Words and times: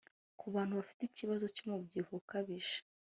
Ku 0.39 0.45
bantu 0.55 0.73
bafite 0.79 1.01
ikibazo 1.05 1.45
cy’umubyibuho 1.55 2.15
ukabije 2.21 2.77